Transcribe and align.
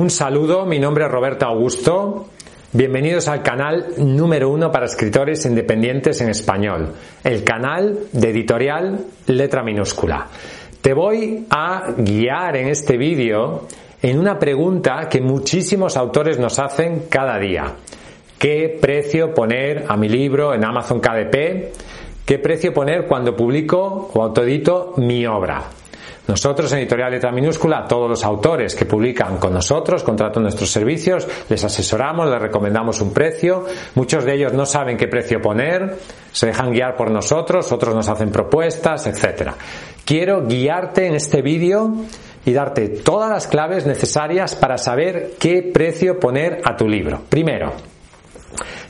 Un 0.00 0.08
saludo, 0.08 0.64
mi 0.64 0.78
nombre 0.78 1.04
es 1.04 1.10
Roberto 1.10 1.44
Augusto. 1.44 2.28
Bienvenidos 2.72 3.28
al 3.28 3.42
canal 3.42 3.88
número 3.98 4.48
uno 4.48 4.72
para 4.72 4.86
escritores 4.86 5.44
independientes 5.44 6.22
en 6.22 6.30
español, 6.30 6.94
el 7.22 7.44
canal 7.44 8.06
de 8.10 8.30
editorial 8.30 9.04
Letra 9.26 9.62
Minúscula. 9.62 10.26
Te 10.80 10.94
voy 10.94 11.44
a 11.50 11.92
guiar 11.98 12.56
en 12.56 12.68
este 12.68 12.96
vídeo 12.96 13.66
en 14.00 14.18
una 14.18 14.38
pregunta 14.38 15.06
que 15.06 15.20
muchísimos 15.20 15.98
autores 15.98 16.38
nos 16.38 16.58
hacen 16.58 17.02
cada 17.10 17.38
día. 17.38 17.74
¿Qué 18.38 18.78
precio 18.80 19.34
poner 19.34 19.84
a 19.86 19.98
mi 19.98 20.08
libro 20.08 20.54
en 20.54 20.64
Amazon 20.64 21.00
KDP? 21.00 21.74
¿Qué 22.24 22.38
precio 22.38 22.72
poner 22.72 23.06
cuando 23.06 23.36
publico 23.36 24.10
o 24.14 24.22
autoedito 24.22 24.94
mi 24.96 25.26
obra? 25.26 25.62
Nosotros 26.30 26.70
en 26.70 26.78
Editorial 26.78 27.10
Letra 27.10 27.32
Minúscula, 27.32 27.88
todos 27.88 28.08
los 28.08 28.24
autores 28.24 28.76
que 28.76 28.86
publican 28.86 29.38
con 29.38 29.52
nosotros, 29.52 30.04
contratan 30.04 30.44
nuestros 30.44 30.70
servicios, 30.70 31.26
les 31.48 31.64
asesoramos, 31.64 32.30
les 32.30 32.40
recomendamos 32.40 33.00
un 33.00 33.12
precio. 33.12 33.64
Muchos 33.96 34.24
de 34.24 34.34
ellos 34.34 34.52
no 34.52 34.64
saben 34.64 34.96
qué 34.96 35.08
precio 35.08 35.42
poner, 35.42 35.96
se 36.30 36.46
dejan 36.46 36.70
guiar 36.70 36.94
por 36.94 37.10
nosotros, 37.10 37.72
otros 37.72 37.96
nos 37.96 38.08
hacen 38.08 38.30
propuestas, 38.30 39.08
etc. 39.08 39.54
Quiero 40.04 40.46
guiarte 40.46 41.08
en 41.08 41.16
este 41.16 41.42
vídeo 41.42 41.90
y 42.46 42.52
darte 42.52 42.88
todas 42.90 43.28
las 43.28 43.48
claves 43.48 43.84
necesarias 43.84 44.54
para 44.54 44.78
saber 44.78 45.32
qué 45.36 45.68
precio 45.74 46.20
poner 46.20 46.60
a 46.64 46.76
tu 46.76 46.86
libro. 46.86 47.22
Primero, 47.28 47.72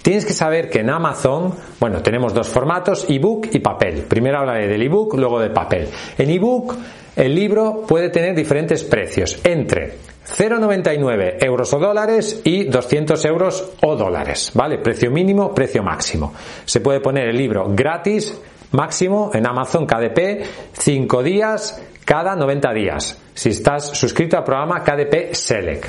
Tienes 0.03 0.25
que 0.25 0.33
saber 0.33 0.71
que 0.71 0.81
en 0.81 0.89
Amazon, 0.89 1.55
bueno, 1.79 2.01
tenemos 2.01 2.33
dos 2.33 2.49
formatos, 2.49 3.05
ebook 3.09 3.49
y 3.53 3.59
papel. 3.59 4.05
Primero 4.09 4.39
hablaré 4.39 4.67
del 4.67 4.83
ebook, 4.83 5.15
luego 5.15 5.39
del 5.39 5.53
papel. 5.53 5.89
En 6.17 6.31
ebook, 6.31 6.75
el 7.17 7.35
libro 7.35 7.85
puede 7.87 8.11
tener 8.11 8.35
diferentes 8.35 8.85
precios, 8.85 9.41
entre 9.45 9.95
0,99 10.27 11.45
euros 11.45 11.73
o 11.75 11.79
dólares 11.79 12.41
y 12.45 12.65
200 12.65 13.25
euros 13.25 13.73
o 13.83 13.97
dólares, 13.97 14.53
¿vale? 14.55 14.79
Precio 14.79 15.11
mínimo, 15.11 15.55
precio 15.55 15.83
máximo. 15.83 16.33
Se 16.65 16.81
puede 16.81 17.01
poner 17.01 17.29
el 17.29 17.37
libro 17.37 17.67
gratis, 17.69 18.41
máximo, 18.73 19.31
en 19.35 19.47
Amazon 19.47 19.87
KDP, 19.87 20.45
5 20.73 21.23
días 21.23 21.83
cada 22.05 22.37
90 22.37 22.73
días. 22.73 23.19
Si 23.35 23.51
estás 23.51 23.89
suscrito 23.89 24.37
al 24.37 24.45
programa 24.45 24.83
KDP 24.83 25.33
Select. 25.33 25.87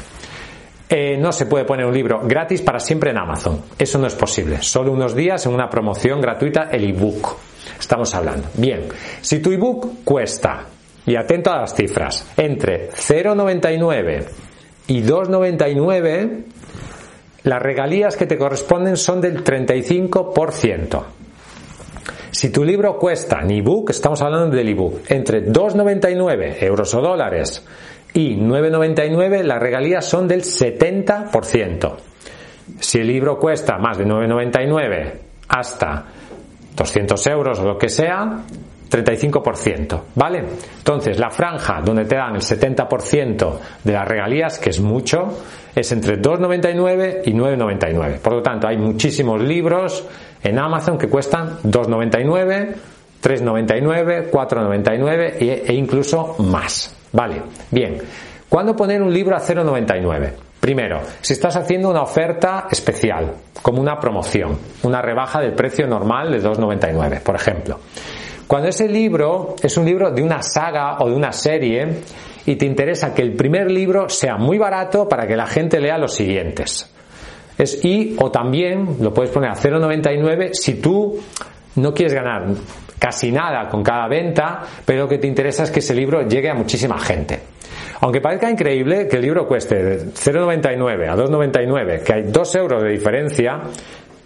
Eh, 0.94 1.17
no 1.17 1.31
se 1.31 1.45
puede 1.45 1.64
poner 1.64 1.86
un 1.86 1.94
libro 1.94 2.19
gratis 2.23 2.61
para 2.61 2.80
siempre 2.80 3.11
en 3.11 3.17
Amazon. 3.17 3.61
Eso 3.77 3.97
no 3.97 4.08
es 4.08 4.16
posible. 4.16 4.61
Solo 4.61 4.92
unos 4.92 5.16
días 5.16 5.45
en 5.45 5.53
una 5.53 5.69
promoción 5.69 6.19
gratuita 6.19 6.64
el 6.69 6.83
ebook. 6.89 7.38
Estamos 7.80 8.14
hablando. 8.14 8.49
Bien, 8.55 8.89
si 9.22 9.39
tu 9.39 9.52
ebook 9.52 10.03
cuesta, 10.03 10.66
y 11.05 11.16
atento 11.16 11.52
a 11.52 11.61
las 11.61 11.75
cifras, 11.75 12.31
entre 12.38 12.89
0,99 12.92 14.26
y 14.87 15.02
2,99, 15.02 16.43
las 17.43 17.61
regalías 17.61 18.15
que 18.15 18.27
te 18.27 18.37
corresponden 18.37 18.98
son 18.98 19.21
del 19.21 19.43
35%. 19.43 21.03
Si 22.31 22.49
tu 22.49 22.64
libro 22.64 22.98
cuesta 22.98 23.39
en 23.42 23.52
ebook, 23.52 23.89
estamos 23.89 24.21
hablando 24.21 24.55
del 24.55 24.70
ebook, 24.70 25.02
entre 25.09 25.45
2,99 25.45 26.64
euros 26.64 26.93
o 26.93 27.02
dólares 27.02 27.65
y 28.14 28.36
9,99 28.36 29.43
las 29.43 29.59
regalías 29.59 30.05
son 30.05 30.27
del 30.27 30.42
70%. 30.42 31.95
Si 32.80 32.99
el 32.99 33.08
libro 33.08 33.37
cuesta 33.37 33.77
más 33.77 33.97
de 33.97 34.05
9,99 34.05 35.14
hasta 35.49 36.05
200 36.76 37.27
euros 37.27 37.59
o 37.59 37.65
lo 37.65 37.77
que 37.77 37.89
sea, 37.89 38.43
35%, 38.91 40.02
¿vale? 40.15 40.43
Entonces, 40.77 41.17
la 41.17 41.29
franja 41.29 41.81
donde 41.81 42.05
te 42.05 42.15
dan 42.15 42.35
el 42.35 42.41
70% 42.41 43.57
de 43.83 43.93
las 43.93 44.07
regalías, 44.07 44.59
que 44.59 44.71
es 44.71 44.81
mucho, 44.81 45.29
es 45.73 45.91
entre 45.91 46.21
2,99 46.21 47.21
y 47.25 47.33
9,99. 47.33 48.19
Por 48.19 48.33
lo 48.33 48.41
tanto, 48.41 48.67
hay 48.67 48.77
muchísimos 48.77 49.41
libros 49.41 50.05
en 50.43 50.59
Amazon 50.59 50.97
que 50.97 51.07
cuestan 51.07 51.59
2,99, 51.63 52.75
3,99, 53.23 54.29
4,99 54.29 55.35
e 55.39 55.73
incluso 55.73 56.35
más. 56.39 56.95
Vale, 57.13 57.41
bien. 57.69 57.97
¿Cuándo 58.49 58.75
poner 58.75 59.02
un 59.02 59.13
libro 59.13 59.35
a 59.35 59.39
0,99? 59.39 60.33
Primero, 60.59 60.99
si 61.21 61.33
estás 61.33 61.55
haciendo 61.55 61.89
una 61.89 62.02
oferta 62.02 62.67
especial, 62.69 63.33
como 63.61 63.81
una 63.81 63.97
promoción, 63.99 64.58
una 64.83 65.02
rebaja 65.02 65.39
del 65.39 65.53
precio 65.53 65.87
normal 65.87 66.31
de 66.31 66.41
2,99, 66.41 67.21
por 67.21 67.35
ejemplo. 67.35 67.79
Cuando 68.52 68.67
ese 68.67 68.89
libro 68.89 69.56
es 69.64 69.78
un 69.78 69.86
libro 69.86 70.12
de 70.12 70.22
una 70.22 70.44
saga 70.44 70.98
o 71.00 71.10
de 71.10 71.16
una 71.16 71.32
serie 71.32 71.88
y 72.45 72.58
te 72.58 72.66
interesa 72.66 73.14
que 73.14 73.22
el 73.22 73.32
primer 73.32 73.72
libro 73.72 74.10
sea 74.10 74.36
muy 74.36 74.58
barato 74.58 75.08
para 75.08 75.26
que 75.26 75.38
la 75.38 75.48
gente 75.48 75.80
lea 75.80 75.98
los 75.98 76.14
siguientes. 76.14 76.94
Es, 77.58 77.80
y 77.86 78.17
o 78.20 78.30
también 78.30 78.98
lo 79.00 79.14
puedes 79.14 79.32
poner 79.32 79.52
a 79.52 79.54
0,99 79.54 80.50
si 80.52 80.82
tú 80.82 81.17
no 81.78 81.94
quieres 81.94 82.14
ganar 82.14 82.48
casi 83.00 83.32
nada 83.32 83.70
con 83.70 83.84
cada 83.84 84.10
venta, 84.10 84.60
pero 84.86 85.04
lo 85.04 85.08
que 85.08 85.18
te 85.18 85.28
interesa 85.28 85.64
es 85.64 85.72
que 85.72 85.80
ese 85.80 85.95
libro 85.95 86.28
llegue 86.28 86.50
a 86.50 86.54
muchísima 86.54 87.00
gente. 87.00 87.39
Aunque 88.02 88.20
parezca 88.20 88.52
increíble 88.52 89.08
que 89.08 89.16
el 89.16 89.22
libro 89.22 89.48
cueste 89.48 89.82
de 89.82 89.98
0,99 90.08 91.10
a 91.10 91.16
2,99, 91.16 92.04
que 92.04 92.14
hay 92.16 92.23
2 92.23 92.56
euros 92.56 92.83
de 92.83 92.89
diferencia, 92.89 93.62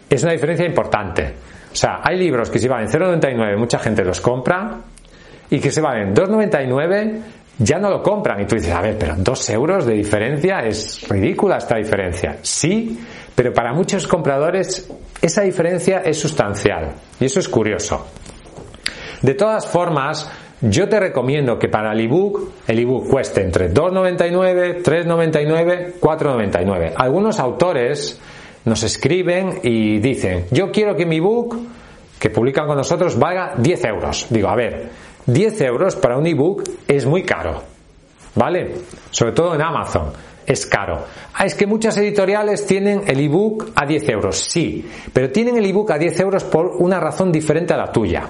es 0.10 0.24
una 0.24 0.32
diferencia 0.32 0.66
importante. 0.66 1.45
O 1.76 1.78
sea, 1.78 2.00
hay 2.02 2.18
libros 2.18 2.50
que 2.50 2.58
si 2.58 2.70
valen 2.70 2.88
0,99 2.88 3.58
mucha 3.58 3.80
gente 3.80 4.02
los 4.06 4.22
compra 4.22 4.78
y 5.50 5.60
que 5.60 5.70
se 5.70 5.82
valen 5.82 6.16
2,99 6.16 7.20
ya 7.60 7.80
no 7.80 7.90
lo 7.90 8.02
compran. 8.02 8.40
Y 8.40 8.46
tú 8.46 8.56
dices, 8.56 8.72
a 8.72 8.80
ver, 8.80 8.98
pero 8.98 9.16
2 9.18 9.50
euros 9.50 9.86
de 9.86 9.94
diferencia 9.94 10.60
es 10.60 11.06
ridícula 11.10 11.58
esta 11.58 11.76
diferencia. 11.76 12.38
Sí, 12.44 12.98
pero 13.36 13.54
para 13.54 13.74
muchos 13.74 14.08
compradores 14.08 14.90
esa 15.22 15.42
diferencia 15.42 15.98
es 15.98 16.18
sustancial 16.18 16.94
y 17.20 17.26
eso 17.26 17.42
es 17.42 17.50
curioso. 17.50 18.08
De 19.22 19.34
todas 19.34 19.68
formas, 19.68 20.32
yo 20.62 20.88
te 20.88 20.98
recomiendo 20.98 21.60
que 21.60 21.68
para 21.68 21.92
el 21.92 22.00
ebook, 22.00 22.54
el 22.70 22.80
ebook 22.80 23.10
cueste 23.10 23.42
entre 23.42 23.70
2,99, 23.74 24.82
3,99, 24.82 26.00
4,99. 26.00 26.94
Algunos 26.96 27.38
autores 27.42 28.18
nos 28.66 28.84
escriben 28.84 29.60
y 29.64 30.00
dicen, 30.00 30.46
yo 30.52 30.72
quiero 30.72 30.96
que 30.96 31.06
mi 31.06 31.18
ebook, 31.18 31.58
que 32.20 32.30
publican 32.30 32.68
con 32.68 32.78
nosotros, 32.78 33.18
valga 33.18 33.54
10 33.58 33.86
euros. 33.86 34.28
Digo, 34.30 34.50
a 34.50 34.56
ver, 34.56 34.90
10 35.26 35.62
euros 35.62 35.96
para 35.96 36.18
un 36.18 36.28
ebook 36.28 36.64
es 36.88 37.06
muy 37.06 37.24
caro, 37.24 37.64
¿vale? 38.36 38.76
Sobre 39.12 39.32
todo 39.32 39.56
en 39.56 39.62
Amazon 39.62 40.12
es 40.46 40.66
caro. 40.66 41.06
Ah, 41.34 41.46
es 41.46 41.56
que 41.56 41.66
muchas 41.66 41.98
editoriales 41.98 42.66
tienen 42.66 43.04
el 43.08 43.20
ebook 43.20 43.72
a 43.76 43.86
10 43.86 44.10
euros, 44.10 44.38
sí, 44.38 44.86
pero 45.12 45.32
tienen 45.32 45.58
el 45.58 45.66
ebook 45.66 45.92
a 45.92 45.98
10 45.98 46.20
euros 46.20 46.44
por 46.44 46.68
una 46.68 47.00
razón 47.00 47.32
diferente 47.32 47.74
a 47.74 47.78
la 47.78 47.92
tuya. 47.92 48.30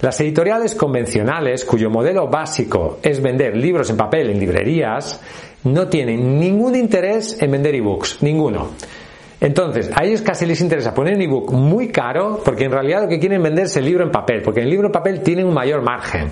Las 0.00 0.20
editoriales 0.20 0.76
convencionales, 0.76 1.64
cuyo 1.64 1.90
modelo 1.90 2.28
básico 2.28 2.98
es 3.02 3.20
vender 3.20 3.56
libros 3.56 3.90
en 3.90 3.96
papel 3.96 4.30
en 4.30 4.38
librerías, 4.38 5.20
no 5.64 5.88
tienen 5.88 6.38
ningún 6.38 6.76
interés 6.76 7.36
en 7.42 7.50
vender 7.50 7.74
ebooks, 7.74 8.22
ninguno. 8.22 8.68
Entonces, 9.40 9.90
a 9.94 10.04
ellos 10.04 10.22
casi 10.22 10.46
les 10.46 10.60
interesa 10.60 10.92
poner 10.92 11.14
un 11.14 11.22
ebook 11.22 11.52
muy 11.52 11.88
caro 11.88 12.40
porque 12.44 12.64
en 12.64 12.72
realidad 12.72 13.02
lo 13.02 13.08
que 13.08 13.20
quieren 13.20 13.42
vender 13.42 13.66
es 13.66 13.76
el 13.76 13.84
libro 13.84 14.04
en 14.04 14.10
papel, 14.10 14.42
porque 14.42 14.60
el 14.60 14.70
libro 14.70 14.86
en 14.86 14.92
papel 14.92 15.20
tiene 15.20 15.44
un 15.44 15.54
mayor 15.54 15.82
margen. 15.82 16.30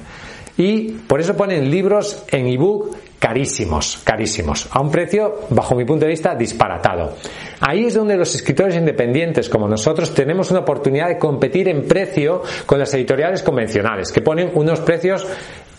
Y 0.59 0.93
por 1.07 1.21
eso 1.21 1.37
ponen 1.37 1.71
libros 1.71 2.25
en 2.33 2.47
ebook 2.47 2.97
carísimos, 3.19 4.01
carísimos, 4.05 4.69
a 4.71 4.81
un 4.81 4.91
precio, 4.91 5.41
bajo 5.51 5.75
mi 5.75 5.85
punto 5.85 6.05
de 6.05 6.11
vista, 6.11 6.35
disparatado. 6.35 7.15
Ahí 7.61 7.87
es 7.87 7.95
donde 7.95 8.17
los 8.17 8.35
escritores 8.35 8.77
independientes 8.77 9.49
como 9.49 9.69
nosotros 9.69 10.15
tenemos 10.15 10.51
una 10.51 10.61
oportunidad 10.61 11.09
de 11.09 11.19
competir 11.19 11.69
en 11.69 11.87
precio 11.87 12.43
con 12.67 12.79
las 12.79 12.93
editoriales 12.95 13.43
convencionales, 13.43 14.13
que 14.13 14.21
ponen 14.21 14.51
unos 14.55 14.81
precios 14.81 15.27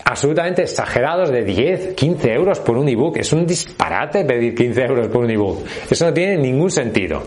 absolutamente 0.08 0.62
exagerados 0.62 1.30
de 1.30 1.44
10, 1.44 1.94
15 1.94 2.32
euros 2.32 2.60
por 2.60 2.78
un 2.78 2.88
ebook. 2.88 3.18
Es 3.18 3.30
un 3.34 3.46
disparate 3.46 4.24
pedir 4.24 4.54
15 4.54 4.82
euros 4.84 5.08
por 5.08 5.24
un 5.24 5.30
ebook. 5.30 5.64
Eso 5.90 6.06
no 6.06 6.14
tiene 6.14 6.38
ningún 6.38 6.70
sentido. 6.70 7.22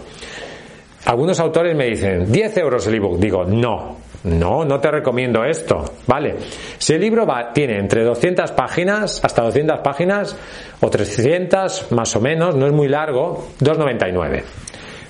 algunos 1.05 1.39
autores 1.39 1.75
me 1.75 1.85
dicen 1.85 2.31
10 2.31 2.57
euros 2.57 2.87
el 2.87 2.95
ebook. 2.95 3.19
Digo, 3.19 3.43
no, 3.43 3.97
no, 4.23 4.65
no 4.65 4.79
te 4.79 4.89
recomiendo 4.89 5.43
esto, 5.43 5.83
¿vale? 6.07 6.35
Si 6.79 6.93
el 6.93 7.01
libro 7.01 7.25
va, 7.27 7.53
tiene 7.53 7.77
entre 7.77 8.03
200 8.03 8.51
páginas, 8.53 9.23
hasta 9.23 9.43
200 9.43 9.79
páginas, 9.81 10.35
o 10.79 10.89
300 10.89 11.91
más 11.91 12.15
o 12.15 12.19
menos, 12.19 12.55
no 12.55 12.65
es 12.65 12.73
muy 12.73 12.87
largo, 12.87 13.49
2,99. 13.59 14.43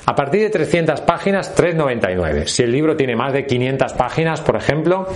A 0.07 0.15
partir 0.15 0.41
de 0.41 0.49
300 0.49 1.01
páginas, 1.01 1.55
3,99. 1.55 2.47
Si 2.47 2.63
el 2.63 2.71
libro 2.71 2.97
tiene 2.97 3.15
más 3.15 3.31
de 3.31 3.45
500 3.45 3.93
páginas, 3.93 4.41
por 4.41 4.57
ejemplo, 4.57 5.07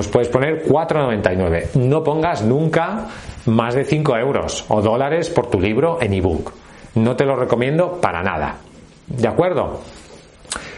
pues 0.00 0.08
puedes 0.08 0.28
poner 0.28 0.64
4,99. 0.64 1.74
No 1.74 2.02
pongas 2.02 2.42
nunca 2.42 3.08
más 3.44 3.74
de 3.74 3.84
5 3.84 4.16
euros 4.16 4.64
o 4.68 4.80
dólares 4.80 5.28
por 5.28 5.50
tu 5.50 5.60
libro 5.60 5.98
en 6.00 6.14
ebook. 6.14 6.54
No 6.94 7.16
te 7.16 7.26
lo 7.26 7.36
recomiendo 7.36 8.00
para 8.00 8.22
nada. 8.22 8.56
¿De 9.06 9.28
acuerdo? 9.28 9.82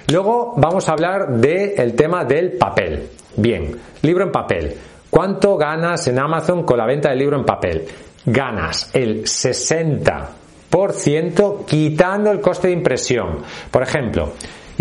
Luego 0.08 0.54
vamos 0.56 0.88
a 0.88 0.92
hablar 0.94 1.36
del 1.36 1.94
tema 1.94 2.24
del 2.24 2.54
papel. 2.54 3.10
Bien, 3.36 3.78
libro 4.02 4.24
en 4.24 4.32
papel. 4.32 4.76
¿Cuánto 5.08 5.56
ganas 5.56 6.04
en 6.08 6.18
Amazon 6.18 6.64
con 6.64 6.78
la 6.78 6.86
venta 6.86 7.10
del 7.10 7.20
libro 7.20 7.36
en 7.36 7.44
papel? 7.44 7.86
Ganas 8.26 8.90
el 8.92 9.22
60% 9.22 11.64
quitando 11.64 12.32
el 12.32 12.40
coste 12.40 12.66
de 12.66 12.75
impresión. 12.75 13.38
Por 13.70 13.84
ejemplo, 13.84 14.32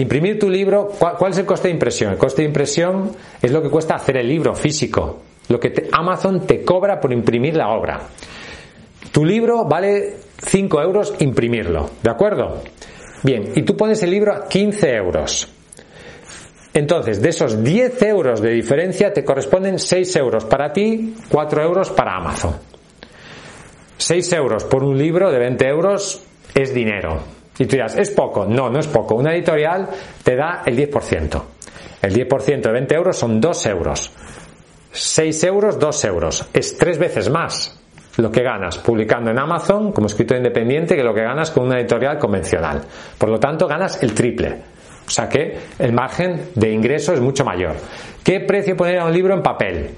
imprimir 0.01 0.39
tu 0.39 0.49
libro, 0.49 0.89
¿cuál, 1.17 1.31
es 1.31 1.37
el 1.37 1.45
coste 1.45 1.67
de 1.67 1.73
impresión? 1.73 2.13
El 2.13 2.17
coste 2.17 2.41
de 2.41 2.47
impresión 2.47 3.11
es 3.41 3.51
lo 3.51 3.61
que 3.61 3.69
cuesta 3.69 3.95
hacer 3.95 4.17
el 4.17 4.27
libro 4.27 4.55
físico, 4.55 5.21
lo 5.49 5.59
que 5.59 5.89
Amazon 5.91 6.45
te 6.45 6.63
cobra 6.63 6.99
por 6.99 7.11
imprimir 7.11 7.55
la 7.55 7.69
obra. 7.69 8.01
Tu 9.11 9.25
libro 9.25 9.65
vale 9.65 10.15
5 10.37 10.81
euros 10.81 11.13
imprimirlo, 11.19 11.89
¿de 12.01 12.09
acuerdo? 12.09 12.61
Bien, 13.23 13.51
y 13.55 13.63
tú 13.63 13.75
pones 13.75 14.01
el 14.03 14.11
libro 14.11 14.33
a 14.33 14.47
15 14.47 14.95
euros. 14.95 15.47
Entonces, 16.73 17.21
de 17.21 17.29
esos 17.29 17.63
10 17.63 18.01
euros 18.03 18.41
de 18.41 18.51
diferencia 18.51 19.11
te 19.11 19.25
corresponden 19.25 19.77
6 19.77 20.15
euros 20.15 20.45
para 20.45 20.71
ti, 20.71 21.15
4 21.29 21.63
euros 21.63 21.89
para 21.89 22.15
Amazon. 22.15 22.55
6 23.97 24.33
euros 24.33 24.63
por 24.63 24.83
un 24.83 24.97
libro 24.97 25.29
de 25.29 25.37
20 25.37 25.67
euros 25.67 26.23
es 26.55 26.73
dinero. 26.73 27.40
Y 27.57 27.65
tú 27.65 27.75
dirás, 27.75 27.97
¿es 27.97 28.11
poco? 28.11 28.45
No, 28.45 28.69
no 28.69 28.79
es 28.79 28.87
poco. 28.87 29.15
Una 29.15 29.33
editorial 29.33 29.87
te 30.23 30.35
da 30.35 30.63
el 30.65 30.77
10%. 30.77 31.41
El 32.01 32.13
10% 32.13 32.61
de 32.61 32.71
20 32.71 32.95
euros 32.95 33.17
son 33.17 33.39
2 33.39 33.65
euros. 33.67 34.11
6 34.91 35.43
euros, 35.43 35.79
2 35.79 36.05
euros. 36.05 36.49
Es 36.53 36.77
tres 36.77 36.97
veces 36.97 37.29
más 37.29 37.77
lo 38.17 38.31
que 38.31 38.43
ganas 38.43 38.77
publicando 38.77 39.31
en 39.31 39.39
Amazon 39.39 39.91
como 39.93 40.07
escritor 40.07 40.37
independiente 40.37 40.95
que 40.95 41.03
lo 41.03 41.13
que 41.13 41.21
ganas 41.21 41.51
con 41.51 41.65
una 41.65 41.79
editorial 41.79 42.17
convencional. 42.17 42.81
Por 43.17 43.29
lo 43.29 43.39
tanto, 43.39 43.67
ganas 43.67 44.01
el 44.03 44.13
triple. 44.13 44.57
O 45.07 45.09
sea 45.09 45.27
que 45.29 45.57
el 45.79 45.93
margen 45.93 46.49
de 46.55 46.71
ingreso 46.71 47.13
es 47.13 47.21
mucho 47.21 47.45
mayor. 47.45 47.75
¿Qué 48.23 48.41
precio 48.41 48.75
poner 48.75 48.99
a 48.99 49.05
un 49.05 49.13
libro 49.13 49.33
en 49.33 49.41
papel? 49.41 49.91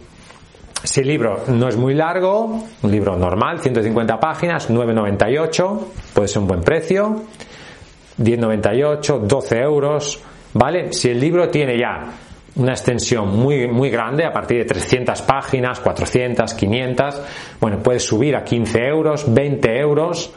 Si 0.83 0.99
el 0.99 1.07
libro 1.07 1.43
no 1.47 1.69
es 1.69 1.77
muy 1.77 1.93
largo, 1.93 2.61
un 2.81 2.91
libro 2.91 3.15
normal, 3.15 3.59
150 3.59 4.19
páginas, 4.19 4.69
9,98, 4.69 5.79
puede 6.13 6.27
ser 6.27 6.41
un 6.41 6.47
buen 6.47 6.61
precio. 6.61 7.21
10,98, 8.19 9.21
12 9.21 9.59
euros, 9.59 10.21
¿vale? 10.53 10.91
Si 10.91 11.09
el 11.09 11.19
libro 11.19 11.49
tiene 11.49 11.79
ya 11.79 12.11
una 12.55 12.73
extensión 12.73 13.35
muy, 13.35 13.67
muy 13.67 13.89
grande, 13.89 14.25
a 14.25 14.31
partir 14.31 14.59
de 14.59 14.65
300 14.65 15.21
páginas, 15.23 15.79
400, 15.79 16.53
500, 16.53 17.21
bueno, 17.59 17.79
puedes 17.79 18.03
subir 18.03 18.35
a 18.35 18.43
15 18.43 18.79
euros, 18.85 19.33
20 19.33 19.79
euros, 19.79 20.31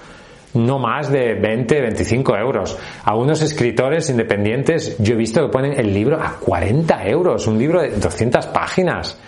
no 0.54 0.78
más 0.78 1.10
de 1.10 1.34
20, 1.34 1.80
25 1.80 2.36
euros. 2.36 2.78
Algunos 3.04 3.42
escritores 3.42 4.08
independientes, 4.08 4.96
yo 4.98 5.14
he 5.14 5.16
visto 5.18 5.42
que 5.42 5.52
ponen 5.52 5.78
el 5.78 5.92
libro 5.92 6.18
a 6.22 6.38
40 6.38 7.04
euros, 7.08 7.46
un 7.46 7.58
libro 7.58 7.82
de 7.82 7.90
200 7.90 8.46
páginas. 8.46 9.20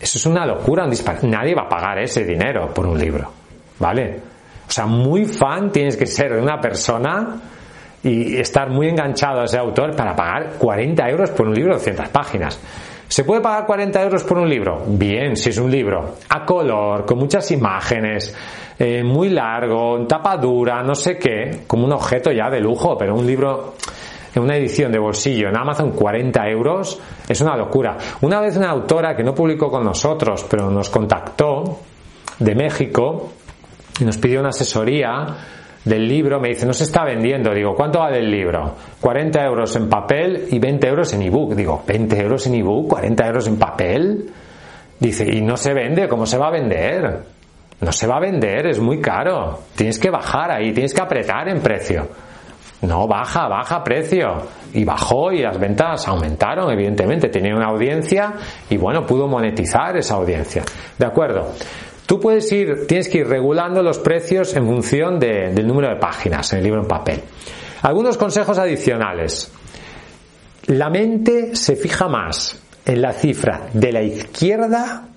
Eso 0.00 0.18
es 0.18 0.26
una 0.26 0.44
locura, 0.44 0.84
un 0.84 1.30
Nadie 1.30 1.54
va 1.54 1.62
a 1.62 1.68
pagar 1.68 1.98
ese 1.98 2.24
dinero 2.24 2.72
por 2.74 2.86
un 2.86 2.98
libro, 2.98 3.30
¿vale? 3.78 4.20
O 4.66 4.70
sea, 4.70 4.86
muy 4.86 5.24
fan 5.24 5.70
tienes 5.70 5.96
que 5.96 6.06
ser 6.06 6.34
de 6.34 6.40
una 6.40 6.60
persona 6.60 7.36
y 8.02 8.36
estar 8.36 8.68
muy 8.70 8.88
enganchado 8.88 9.40
a 9.40 9.44
ese 9.44 9.58
autor 9.58 9.96
para 9.96 10.14
pagar 10.14 10.54
40 10.58 11.08
euros 11.08 11.30
por 11.30 11.48
un 11.48 11.54
libro 11.54 11.72
de 11.72 11.78
200 11.78 12.08
páginas. 12.08 12.60
¿Se 13.08 13.24
puede 13.24 13.40
pagar 13.40 13.66
40 13.66 14.02
euros 14.02 14.24
por 14.24 14.38
un 14.38 14.48
libro? 14.48 14.82
Bien, 14.86 15.36
si 15.36 15.50
es 15.50 15.58
un 15.58 15.70
libro 15.70 16.16
a 16.28 16.44
color, 16.44 17.04
con 17.04 17.18
muchas 17.18 17.50
imágenes, 17.50 18.34
eh, 18.78 19.02
muy 19.02 19.28
largo, 19.28 20.06
tapa 20.06 20.36
dura, 20.36 20.82
no 20.82 20.94
sé 20.94 21.16
qué, 21.16 21.60
como 21.66 21.84
un 21.84 21.92
objeto 21.92 22.32
ya 22.32 22.50
de 22.50 22.60
lujo, 22.60 22.96
pero 22.98 23.14
un 23.14 23.26
libro 23.26 23.74
en 23.76 24.13
una 24.40 24.56
edición 24.56 24.90
de 24.90 24.98
bolsillo 24.98 25.48
en 25.48 25.56
Amazon 25.56 25.92
40 25.92 26.48
euros 26.48 27.00
es 27.28 27.40
una 27.40 27.56
locura. 27.56 27.96
Una 28.22 28.40
vez 28.40 28.56
una 28.56 28.70
autora 28.70 29.14
que 29.14 29.22
no 29.22 29.34
publicó 29.34 29.70
con 29.70 29.84
nosotros, 29.84 30.44
pero 30.50 30.70
nos 30.70 30.90
contactó 30.90 31.80
de 32.38 32.54
México 32.54 33.30
y 34.00 34.04
nos 34.04 34.18
pidió 34.18 34.40
una 34.40 34.48
asesoría 34.48 35.26
del 35.84 36.08
libro, 36.08 36.40
me 36.40 36.48
dice, 36.48 36.66
no 36.66 36.72
se 36.72 36.84
está 36.84 37.04
vendiendo. 37.04 37.52
Digo, 37.52 37.74
¿cuánto 37.74 38.00
vale 38.00 38.18
el 38.18 38.30
libro? 38.30 38.74
40 39.00 39.44
euros 39.44 39.76
en 39.76 39.88
papel 39.88 40.48
y 40.50 40.58
20 40.58 40.88
euros 40.88 41.12
en 41.12 41.22
ebook. 41.22 41.54
Digo, 41.54 41.82
¿20 41.86 42.20
euros 42.20 42.46
en 42.46 42.54
ebook? 42.54 42.98
¿40 42.98 43.26
euros 43.26 43.46
en 43.46 43.56
papel? 43.58 44.30
Dice, 44.98 45.26
¿y 45.30 45.42
no 45.42 45.56
se 45.56 45.74
vende? 45.74 46.08
¿Cómo 46.08 46.24
se 46.24 46.38
va 46.38 46.48
a 46.48 46.50
vender? 46.50 47.22
No 47.80 47.92
se 47.92 48.06
va 48.06 48.16
a 48.16 48.20
vender, 48.20 48.66
es 48.66 48.80
muy 48.80 49.00
caro. 49.00 49.60
Tienes 49.76 49.98
que 49.98 50.08
bajar 50.08 50.50
ahí, 50.50 50.72
tienes 50.72 50.94
que 50.94 51.02
apretar 51.02 51.48
en 51.48 51.60
precio. 51.60 52.08
No, 52.82 53.08
baja, 53.08 53.48
baja 53.48 53.82
precio. 53.82 54.42
Y 54.72 54.84
bajó 54.84 55.32
y 55.32 55.42
las 55.42 55.58
ventas 55.58 56.06
aumentaron, 56.08 56.70
evidentemente. 56.70 57.28
Tenía 57.28 57.54
una 57.54 57.68
audiencia 57.68 58.34
y 58.68 58.76
bueno, 58.76 59.06
pudo 59.06 59.26
monetizar 59.26 59.96
esa 59.96 60.14
audiencia. 60.14 60.62
¿De 60.98 61.06
acuerdo? 61.06 61.52
Tú 62.06 62.20
puedes 62.20 62.50
ir, 62.52 62.86
tienes 62.86 63.08
que 63.08 63.18
ir 63.18 63.26
regulando 63.26 63.82
los 63.82 63.98
precios 63.98 64.54
en 64.56 64.66
función 64.66 65.18
del 65.18 65.66
número 65.66 65.88
de 65.88 65.96
páginas 65.96 66.52
en 66.52 66.58
el 66.58 66.64
libro 66.64 66.82
en 66.82 66.88
papel. 66.88 67.22
Algunos 67.82 68.18
consejos 68.18 68.58
adicionales. 68.58 69.50
La 70.66 70.90
mente 70.90 71.56
se 71.56 71.76
fija 71.76 72.08
más 72.08 72.60
en 72.84 73.00
la 73.00 73.12
cifra 73.12 73.68
de 73.72 73.92
la 73.92 74.02
izquierda 74.02 75.08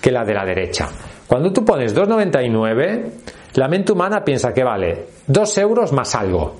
que 0.00 0.10
la 0.10 0.24
de 0.24 0.34
la 0.34 0.44
derecha. 0.44 0.88
Cuando 1.26 1.52
tú 1.52 1.64
pones 1.64 1.94
2,99, 1.94 3.10
la 3.54 3.68
mente 3.68 3.92
humana 3.92 4.24
piensa 4.24 4.52
que 4.52 4.64
vale 4.64 5.06
2 5.26 5.58
euros 5.58 5.92
más 5.92 6.14
algo. 6.14 6.56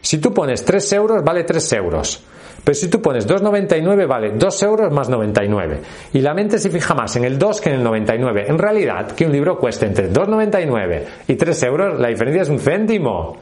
Si 0.00 0.18
tú 0.18 0.32
pones 0.32 0.64
3 0.64 0.92
euros, 0.92 1.24
vale 1.24 1.44
3 1.44 1.72
euros. 1.74 2.24
Pero 2.66 2.74
si 2.74 2.88
tú 2.88 3.00
pones 3.00 3.28
2,99 3.28 4.08
vale 4.08 4.32
2 4.32 4.62
euros 4.64 4.92
más 4.92 5.08
99. 5.08 5.80
Y 6.14 6.20
la 6.20 6.34
mente 6.34 6.58
se 6.58 6.68
fija 6.68 6.94
más 6.94 7.14
en 7.14 7.24
el 7.24 7.38
2 7.38 7.60
que 7.60 7.68
en 7.70 7.76
el 7.76 7.84
99. 7.84 8.46
En 8.48 8.58
realidad, 8.58 9.12
que 9.12 9.24
un 9.24 9.30
libro 9.30 9.56
cueste 9.56 9.86
entre 9.86 10.12
2,99 10.12 11.02
y 11.28 11.36
3 11.36 11.62
euros, 11.62 12.00
la 12.00 12.08
diferencia 12.08 12.42
es 12.42 12.48
un 12.48 12.58
céntimo. 12.58 13.36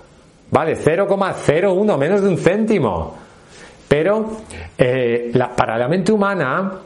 Vale, 0.51 0.77
0,01 0.77 1.99
menos 1.99 2.21
de 2.21 2.29
un 2.29 2.37
céntimo. 2.37 3.15
Pero 3.89 4.41
eh, 4.77 5.33
para 5.57 5.79
la 5.79 5.89
mente 5.89 6.13
humana, 6.13 6.81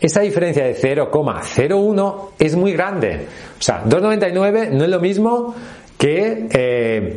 esa 0.00 0.20
diferencia 0.20 0.64
de 0.64 0.76
0,01 0.76 2.28
es 2.38 2.56
muy 2.56 2.72
grande. 2.72 3.26
O 3.58 3.62
sea, 3.62 3.84
2,99 3.84 4.70
no 4.70 4.84
es 4.84 4.90
lo 4.90 5.00
mismo 5.00 5.54
que 5.96 6.48
eh, 6.50 7.16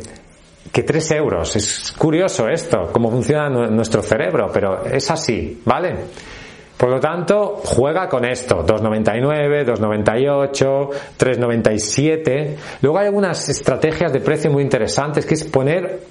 que 0.76 0.82
3 0.82 1.10
euros. 1.12 1.56
Es 1.56 1.90
curioso 1.96 2.46
esto, 2.50 2.90
cómo 2.92 3.10
funciona 3.10 3.48
nuestro 3.48 4.02
cerebro, 4.02 4.50
pero 4.52 4.84
es 4.84 5.10
así, 5.10 5.62
¿vale? 5.64 5.96
Por 6.76 6.90
lo 6.90 7.00
tanto, 7.00 7.62
juega 7.64 8.06
con 8.10 8.26
esto, 8.26 8.56
2,99, 8.56 9.64
2,98, 9.64 10.90
3,97. 11.18 12.56
Luego 12.82 12.98
hay 12.98 13.06
algunas 13.06 13.48
estrategias 13.48 14.12
de 14.12 14.20
precio 14.20 14.50
muy 14.50 14.62
interesantes, 14.62 15.24
que 15.24 15.32
es 15.32 15.44
poner 15.44 16.02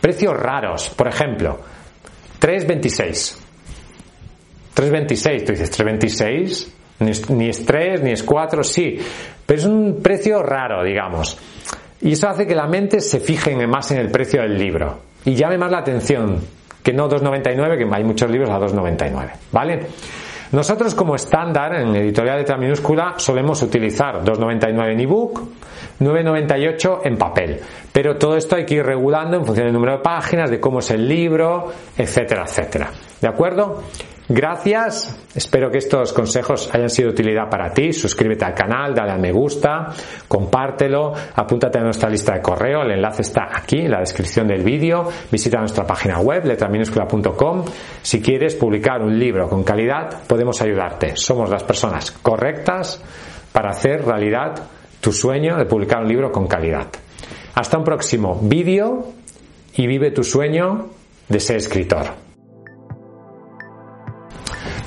precios 0.00 0.34
raros. 0.36 0.90
Por 0.90 1.08
ejemplo, 1.08 1.58
3,26. 2.40 3.38
3,26, 4.76 5.44
tú 5.44 5.50
dices, 5.50 5.80
3,26, 5.80 6.68
ni 7.30 7.48
es 7.48 7.66
3, 7.66 8.02
ni 8.04 8.12
es 8.12 8.22
4, 8.22 8.62
sí, 8.62 8.98
pero 9.44 9.58
es 9.58 9.66
un 9.66 10.00
precio 10.00 10.44
raro, 10.44 10.84
digamos. 10.84 11.36
Y 12.02 12.12
eso 12.12 12.28
hace 12.28 12.46
que 12.46 12.54
la 12.54 12.66
mente 12.66 13.00
se 13.00 13.20
fije 13.20 13.54
más 13.66 13.90
en 13.92 13.98
el 13.98 14.10
precio 14.10 14.42
del 14.42 14.58
libro 14.58 14.98
y 15.24 15.34
llame 15.34 15.56
más 15.56 15.70
la 15.70 15.78
atención 15.78 16.40
que 16.82 16.92
no 16.92 17.08
2,99, 17.08 17.78
que 17.78 17.94
hay 17.94 18.04
muchos 18.04 18.28
libros 18.28 18.50
a 18.50 18.58
2,99, 18.58 19.30
¿vale? 19.52 19.86
Nosotros 20.50 20.94
como 20.94 21.14
estándar 21.14 21.76
en 21.76 21.94
editorial 21.96 22.38
letra 22.38 22.58
minúscula 22.58 23.14
solemos 23.16 23.62
utilizar 23.62 24.22
2,99 24.22 24.92
en 24.92 25.00
ebook, 25.00 25.40
9,98 26.00 27.00
en 27.04 27.16
papel. 27.16 27.60
Pero 27.90 28.16
todo 28.16 28.36
esto 28.36 28.56
hay 28.56 28.66
que 28.66 28.74
ir 28.74 28.84
regulando 28.84 29.38
en 29.38 29.46
función 29.46 29.66
del 29.66 29.72
número 29.72 29.92
de 29.92 30.02
páginas, 30.02 30.50
de 30.50 30.60
cómo 30.60 30.80
es 30.80 30.90
el 30.90 31.08
libro, 31.08 31.72
etcétera, 31.96 32.42
etcétera. 32.44 32.90
¿De 33.20 33.28
acuerdo? 33.28 33.82
Gracias, 34.28 35.18
espero 35.34 35.68
que 35.70 35.78
estos 35.78 36.12
consejos 36.12 36.72
hayan 36.72 36.88
sido 36.88 37.08
de 37.08 37.14
utilidad 37.14 37.50
para 37.50 37.72
ti. 37.72 37.92
Suscríbete 37.92 38.44
al 38.44 38.54
canal, 38.54 38.94
dale 38.94 39.12
a 39.12 39.16
me 39.16 39.32
gusta, 39.32 39.88
compártelo, 40.28 41.12
apúntate 41.34 41.78
a 41.78 41.82
nuestra 41.82 42.08
lista 42.08 42.34
de 42.34 42.40
correo, 42.40 42.82
el 42.82 42.92
enlace 42.92 43.22
está 43.22 43.48
aquí 43.52 43.80
en 43.80 43.90
la 43.90 43.98
descripción 43.98 44.46
del 44.46 44.62
vídeo. 44.62 45.08
Visita 45.30 45.58
nuestra 45.58 45.84
página 45.84 46.20
web, 46.20 46.44
letraminúscula.com. 46.44 47.64
Si 48.00 48.22
quieres 48.22 48.54
publicar 48.54 49.02
un 49.02 49.18
libro 49.18 49.48
con 49.48 49.64
calidad, 49.64 50.22
podemos 50.26 50.62
ayudarte. 50.62 51.16
Somos 51.16 51.50
las 51.50 51.64
personas 51.64 52.12
correctas 52.12 53.02
para 53.52 53.70
hacer 53.70 54.04
realidad 54.04 54.54
tu 55.00 55.12
sueño 55.12 55.56
de 55.56 55.66
publicar 55.66 56.00
un 56.00 56.08
libro 56.08 56.30
con 56.30 56.46
calidad. 56.46 56.86
Hasta 57.54 57.76
un 57.76 57.84
próximo 57.84 58.38
vídeo 58.40 59.04
y 59.74 59.86
vive 59.86 60.12
tu 60.12 60.22
sueño 60.22 60.90
de 61.28 61.40
ser 61.40 61.56
escritor. 61.56 62.31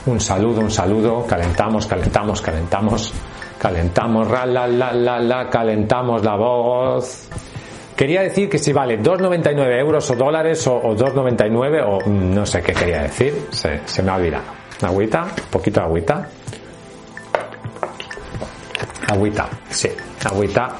Un 0.05 0.19
saludo, 0.19 0.61
un 0.61 0.69
saludo, 0.69 1.25
calentamos, 1.25 1.87
calentamos, 1.87 2.39
calentamos, 2.39 3.13
calentamos, 3.57 4.29
la, 4.29 4.45
la, 4.45 4.93
la, 4.93 5.19
la, 5.19 5.49
calentamos 5.49 6.23
la 6.23 6.35
voz. 6.35 7.27
Quería 7.95 8.21
decir 8.21 8.47
que 8.47 8.59
si 8.59 8.71
vale 8.71 8.99
2,99 9.01 9.79
euros 9.79 10.11
o 10.11 10.15
dólares 10.15 10.67
o, 10.67 10.75
o 10.75 10.95
2,99 10.95 11.83
o 11.87 12.07
no 12.07 12.45
sé 12.45 12.61
qué 12.61 12.73
quería 12.73 13.01
decir, 13.01 13.47
se, 13.49 13.81
se 13.85 14.03
me 14.03 14.11
ha 14.11 14.15
olvidado. 14.17 14.43
Agüita, 14.83 15.25
poquito 15.49 15.79
de 15.79 15.85
agüita. 15.87 16.29
Agüita, 19.07 19.49
sí, 19.69 19.89
agüita 20.23 20.71